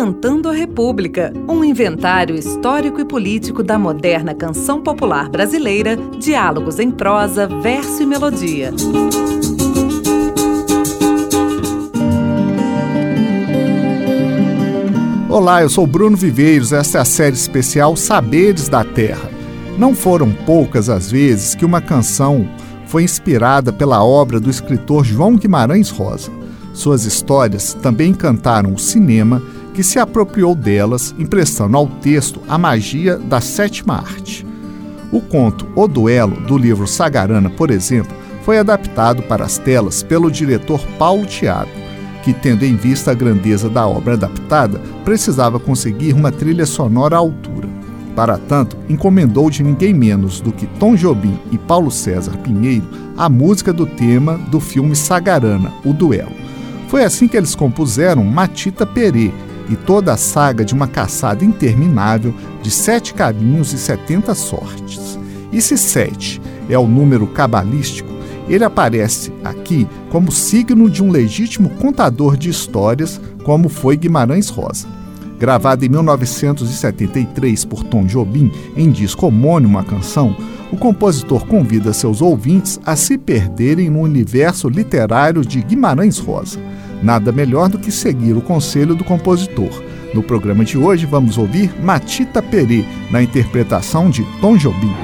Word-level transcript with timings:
Cantando 0.00 0.48
a 0.48 0.52
República, 0.52 1.32
um 1.48 1.64
inventário 1.64 2.36
histórico 2.36 3.00
e 3.00 3.04
político 3.04 3.64
da 3.64 3.76
moderna 3.76 4.32
canção 4.32 4.80
popular 4.80 5.28
brasileira, 5.28 5.96
diálogos 6.20 6.78
em 6.78 6.88
prosa, 6.88 7.48
verso 7.48 8.04
e 8.04 8.06
melodia. 8.06 8.72
Olá, 15.28 15.62
eu 15.62 15.68
sou 15.68 15.84
Bruno 15.84 16.16
Viveiros. 16.16 16.72
Esta 16.72 16.98
é 16.98 17.00
a 17.00 17.04
série 17.04 17.34
especial 17.34 17.96
Saberes 17.96 18.68
da 18.68 18.84
Terra. 18.84 19.28
Não 19.76 19.96
foram 19.96 20.30
poucas 20.30 20.88
as 20.88 21.10
vezes 21.10 21.56
que 21.56 21.64
uma 21.64 21.80
canção 21.80 22.48
foi 22.86 23.02
inspirada 23.02 23.72
pela 23.72 24.04
obra 24.04 24.38
do 24.38 24.48
escritor 24.48 25.04
João 25.04 25.34
Guimarães 25.34 25.90
Rosa. 25.90 26.30
Suas 26.72 27.04
histórias 27.04 27.74
também 27.74 28.10
encantaram 28.10 28.72
o 28.72 28.78
cinema, 28.78 29.42
que 29.78 29.84
se 29.84 30.00
apropriou 30.00 30.56
delas, 30.56 31.14
emprestando 31.16 31.76
ao 31.76 31.86
texto 31.86 32.40
a 32.48 32.58
magia 32.58 33.16
da 33.16 33.40
sétima 33.40 33.94
arte. 33.94 34.44
O 35.12 35.20
conto 35.20 35.68
O 35.76 35.86
Duelo, 35.86 36.34
do 36.48 36.58
livro 36.58 36.84
Sagarana, 36.84 37.48
por 37.48 37.70
exemplo, 37.70 38.12
foi 38.42 38.58
adaptado 38.58 39.22
para 39.22 39.44
as 39.44 39.56
telas 39.56 40.02
pelo 40.02 40.32
diretor 40.32 40.84
Paulo 40.98 41.24
Tiago, 41.24 41.70
que, 42.24 42.32
tendo 42.32 42.64
em 42.64 42.74
vista 42.74 43.12
a 43.12 43.14
grandeza 43.14 43.70
da 43.70 43.86
obra 43.86 44.14
adaptada, 44.14 44.80
precisava 45.04 45.60
conseguir 45.60 46.12
uma 46.12 46.32
trilha 46.32 46.66
sonora 46.66 47.14
à 47.14 47.20
altura. 47.20 47.68
Para 48.16 48.36
tanto, 48.36 48.76
encomendou 48.88 49.48
de 49.48 49.62
ninguém 49.62 49.94
menos 49.94 50.40
do 50.40 50.50
que 50.50 50.66
Tom 50.66 50.96
Jobim 50.96 51.38
e 51.52 51.56
Paulo 51.56 51.92
César 51.92 52.36
Pinheiro 52.38 52.88
a 53.16 53.28
música 53.28 53.72
do 53.72 53.86
tema 53.86 54.38
do 54.50 54.58
filme 54.58 54.96
Sagarana, 54.96 55.72
O 55.84 55.92
Duelo. 55.92 56.34
Foi 56.88 57.04
assim 57.04 57.28
que 57.28 57.36
eles 57.36 57.54
compuseram 57.54 58.24
Matita 58.24 58.84
Perê 58.84 59.30
e 59.68 59.76
toda 59.76 60.12
a 60.12 60.16
saga 60.16 60.64
de 60.64 60.74
uma 60.74 60.86
caçada 60.86 61.44
interminável 61.44 62.34
de 62.62 62.70
sete 62.70 63.14
caminhos 63.14 63.72
e 63.72 63.78
setenta 63.78 64.34
sortes. 64.34 65.18
E 65.52 65.60
se 65.60 65.76
sete 65.76 66.40
é 66.68 66.78
o 66.78 66.86
número 66.86 67.26
cabalístico, 67.26 68.12
ele 68.48 68.64
aparece 68.64 69.32
aqui 69.44 69.86
como 70.10 70.32
signo 70.32 70.88
de 70.88 71.02
um 71.02 71.10
legítimo 71.10 71.68
contador 71.70 72.36
de 72.36 72.48
histórias, 72.48 73.20
como 73.44 73.68
foi 73.68 73.96
Guimarães 73.96 74.48
Rosa. 74.48 74.86
Gravada 75.38 75.84
em 75.84 75.88
1973 75.88 77.64
por 77.64 77.84
Tom 77.84 78.04
Jobim 78.04 78.50
em 78.76 78.90
disco 78.90 79.26
homônimo 79.26 79.78
à 79.78 79.84
canção, 79.84 80.34
o 80.70 80.76
compositor 80.76 81.46
convida 81.46 81.92
seus 81.92 82.20
ouvintes 82.20 82.80
a 82.84 82.94
se 82.96 83.16
perderem 83.16 83.90
no 83.90 84.00
universo 84.00 84.68
literário 84.68 85.44
de 85.44 85.62
Guimarães 85.62 86.18
Rosa. 86.18 86.58
Nada 87.02 87.32
melhor 87.32 87.68
do 87.68 87.78
que 87.78 87.90
seguir 87.90 88.36
o 88.36 88.40
conselho 88.40 88.94
do 88.94 89.04
compositor. 89.04 89.70
No 90.12 90.22
programa 90.22 90.64
de 90.64 90.76
hoje 90.76 91.06
vamos 91.06 91.38
ouvir 91.38 91.72
Matita 91.82 92.42
Peri, 92.42 92.86
na 93.10 93.22
interpretação 93.22 94.10
de 94.10 94.24
Tom 94.40 94.56
Jobim. 94.56 94.94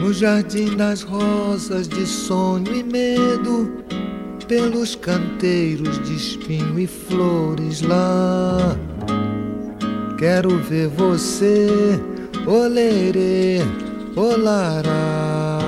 No 0.00 0.12
jardim 0.12 0.76
das 0.76 1.02
rosas 1.02 1.86
de 1.86 2.06
sonho 2.06 2.74
e 2.74 2.82
medo, 2.82 3.84
pelos 4.48 4.96
canteiros 4.96 6.02
de 6.02 6.14
espinho 6.16 6.80
e 6.80 6.86
flores 6.86 7.82
lá. 7.82 8.74
Quero 10.18 10.58
ver 10.58 10.88
você, 10.88 11.68
olerê, 12.46 13.60
olará. 14.16 15.58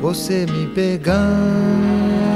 Você 0.00 0.46
me 0.46 0.66
pegar. 0.74 2.33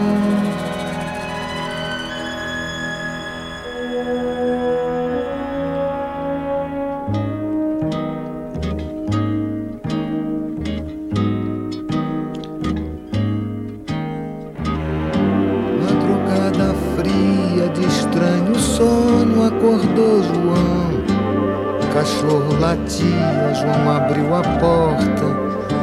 João 22.68 23.90
abriu 23.96 24.34
a 24.34 24.42
porta, 24.42 25.24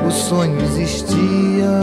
o 0.07 0.11
sonho 0.11 0.61
existia. 0.61 1.81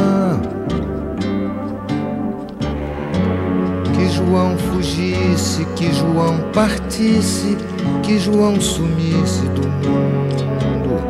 Que 3.92 4.08
João 4.10 4.56
fugisse, 4.56 5.64
que 5.74 5.92
João 5.92 6.38
partisse, 6.52 7.58
que 8.04 8.16
João 8.16 8.60
sumisse 8.60 9.42
do 9.46 9.66
mundo. 9.66 11.02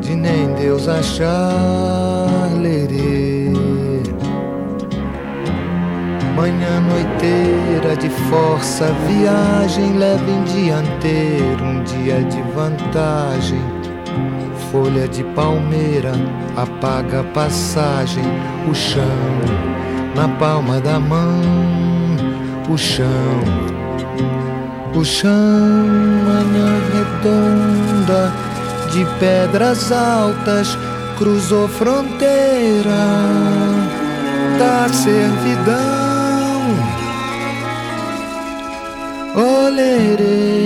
De 0.00 0.14
nem 0.14 0.54
Deus 0.54 0.86
achar 0.86 2.52
lerê. 2.60 3.11
Manhã 6.42 6.80
noiteira 6.80 7.94
de 7.94 8.08
força, 8.28 8.86
viagem 9.06 9.96
leve 9.96 10.28
em 10.28 10.42
dianteiro, 10.42 11.64
um 11.64 11.84
dia 11.84 12.20
de 12.24 12.42
vantagem. 12.52 13.62
Folha 14.72 15.06
de 15.06 15.22
palmeira 15.36 16.10
apaga 16.56 17.20
a 17.20 17.24
passagem, 17.32 18.24
o 18.68 18.74
chão 18.74 19.04
na 20.16 20.26
palma 20.40 20.80
da 20.80 20.98
mão, 20.98 21.40
o 22.68 22.76
chão, 22.76 23.06
o 24.96 25.04
chão, 25.04 25.30
manhã 26.26 26.72
redonda 26.92 28.32
de 28.90 29.04
pedras 29.20 29.92
altas, 29.92 30.76
cruzou 31.16 31.68
fronteira 31.68 32.90
da 34.58 34.88
servidão 34.88 36.01
olerê. 39.34 40.61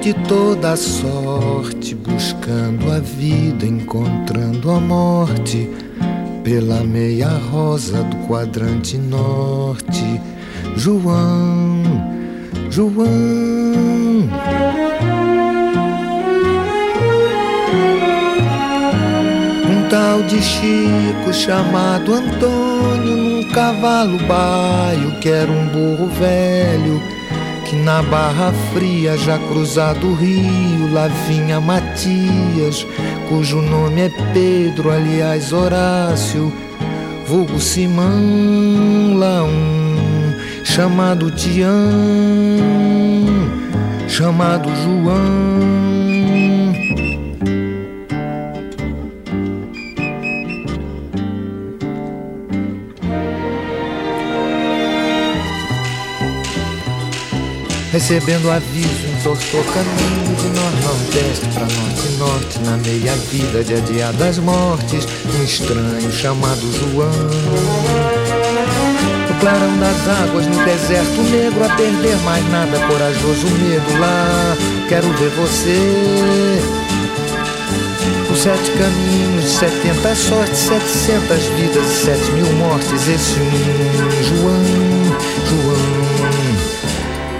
De 0.00 0.14
toda 0.14 0.76
sorte, 0.76 1.94
buscando 1.94 2.90
a 2.90 3.00
vida, 3.00 3.66
encontrando 3.66 4.70
a 4.70 4.80
morte. 4.80 5.68
pela 6.42 6.82
meia 6.82 7.28
rosa 7.28 8.02
do 8.02 8.16
quadrante 8.26 8.96
norte. 8.96 10.20
João, 10.74 11.82
João. 12.70 13.04
Um 19.68 19.88
tal 19.90 20.22
de 20.22 20.40
Chico 20.40 21.32
chamado 21.32 22.14
Antônio, 22.14 23.16
num 23.16 23.52
cavalo 23.52 24.18
baio, 24.26 25.20
que 25.20 25.28
era 25.28 25.52
um 25.52 25.66
burro 25.66 26.08
velho 26.08 27.20
que 27.70 27.76
na 27.76 28.02
Barra 28.02 28.52
Fria, 28.72 29.16
já 29.16 29.38
cruzado 29.38 30.08
o 30.08 30.14
rio, 30.14 30.92
lá 30.92 31.06
vinha 31.28 31.60
Matias, 31.60 32.84
cujo 33.28 33.62
nome 33.62 34.02
é 34.02 34.10
Pedro, 34.34 34.90
aliás 34.90 35.52
Horácio, 35.52 36.52
vulgo 37.28 37.60
Simão, 37.60 39.14
lá 39.16 39.44
um, 39.44 40.34
chamado 40.64 41.30
Tião, 41.30 41.70
chamado 44.08 44.68
João. 44.82 45.49
Recebendo 57.92 58.48
aviso, 58.52 59.04
entortou 59.18 59.64
caminho 59.64 60.36
de 60.36 60.48
nor-nordeste 60.48 61.44
para 61.52 61.66
norte-norte 61.66 62.60
Na 62.60 62.76
meia 62.76 63.16
vida 63.32 63.64
de 63.64 63.74
adiadas 63.74 64.38
mortes 64.38 65.08
Um 65.36 65.42
estranho 65.42 66.12
chamado 66.12 66.60
João. 66.72 67.10
No 69.28 69.40
clarão 69.40 69.76
das 69.78 70.08
águas, 70.22 70.46
no 70.46 70.64
deserto 70.64 71.20
negro 71.32 71.64
A 71.64 71.74
perder 71.74 72.16
mais 72.18 72.48
nada, 72.50 72.78
corajoso 72.86 73.48
medo 73.58 73.98
lá. 73.98 74.56
Quero 74.88 75.08
ver 75.14 75.30
você. 75.30 76.80
Sete 78.36 78.70
caminhos, 78.70 79.50
setenta 79.50 80.14
sortes 80.14 80.60
Setecentas 80.60 81.44
vidas 81.58 81.84
e 81.84 82.04
sete 82.04 82.30
mil 82.30 82.50
mortes 82.54 83.08
Esse 83.08 83.38
um 83.38 84.22
João, 84.22 84.64
João 85.44 85.99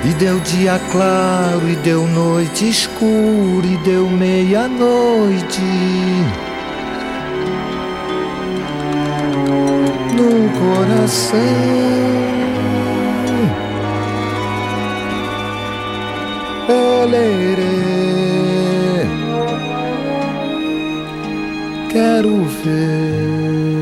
e 0.04 0.14
deu 0.14 0.40
dia 0.40 0.80
claro, 0.90 1.68
e 1.68 1.76
deu 1.76 2.06
noite 2.06 2.68
escura, 2.68 3.66
e 3.66 3.76
deu 3.84 4.08
meia-noite. 4.08 5.60
No 10.16 10.48
coração. 10.58 11.38
Olerê. 16.68 17.90
Quero 21.90 22.44
ver. 22.44 23.79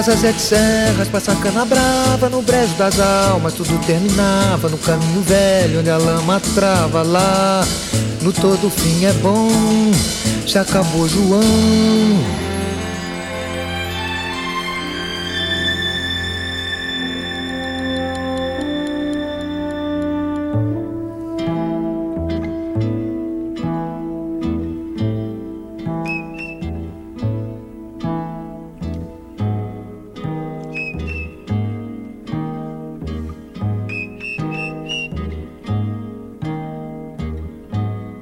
Passa 0.00 0.16
sete 0.16 0.40
serras, 0.40 1.08
passa 1.08 1.34
cana 1.34 1.62
brava 1.66 2.30
No 2.30 2.40
brejo 2.40 2.72
das 2.76 2.98
almas 2.98 3.52
tudo 3.52 3.78
terminava 3.84 4.66
No 4.70 4.78
caminho 4.78 5.20
velho 5.20 5.80
onde 5.80 5.90
a 5.90 5.98
lama 5.98 6.40
trava 6.54 7.02
Lá. 7.02 7.62
No 8.22 8.32
todo 8.32 8.70
fim 8.70 9.04
é 9.04 9.12
bom 9.12 9.50
Já 10.46 10.62
acabou 10.62 11.06
João 11.06 12.49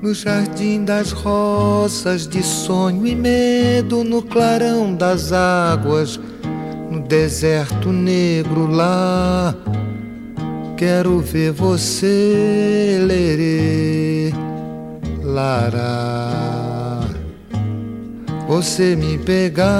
No 0.08 0.14
jardim 0.14 0.87
das 0.87 1.12
rosas, 1.12 2.26
de 2.26 2.43
sonho 2.43 3.06
e 3.06 3.14
medo, 3.14 4.02
no 4.02 4.22
clarão 4.22 4.94
das 4.94 5.32
águas, 5.32 6.19
no 6.90 7.00
deserto 7.00 7.93
negro 7.93 8.66
lá. 8.66 9.55
Quero 10.78 11.19
ver 11.20 11.52
você, 11.52 12.99
lerê, 13.02 14.32
lara, 15.22 15.82
você 18.49 18.96
me 18.96 19.19
pegar. 19.19 19.76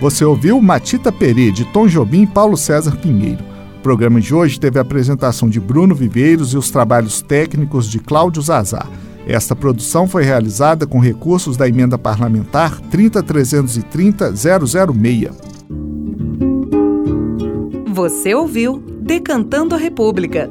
Você 0.00 0.24
ouviu 0.24 0.60
Matita 0.60 1.10
Peri, 1.10 1.50
de 1.50 1.64
Tom 1.72 1.86
Jobim 1.86 2.24
e 2.24 2.26
Paulo 2.26 2.56
César 2.56 2.96
Pinheiro. 2.96 3.42
O 3.78 3.80
programa 3.80 4.20
de 4.20 4.34
hoje 4.34 4.60
teve 4.60 4.78
a 4.78 4.82
apresentação 4.82 5.48
de 5.48 5.58
Bruno 5.58 5.94
Viveiros 5.94 6.52
e 6.52 6.58
os 6.58 6.70
trabalhos 6.70 7.22
técnicos 7.22 7.88
de 7.88 7.98
Cláudio 7.98 8.42
Zazar. 8.42 8.86
Esta 9.26 9.56
produção 9.56 10.06
foi 10.06 10.22
realizada 10.22 10.86
com 10.86 10.98
recursos 10.98 11.56
da 11.56 11.66
emenda 11.66 11.96
parlamentar 11.96 12.78
30330-006. 12.90 15.30
Você 17.88 18.34
ouviu 18.34 18.84
Decantando 19.00 19.74
a 19.74 19.78
República, 19.78 20.50